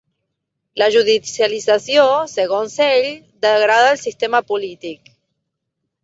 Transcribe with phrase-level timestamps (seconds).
[0.81, 3.05] La judicialització, segons ell,
[3.47, 5.13] degrada el sistema polític.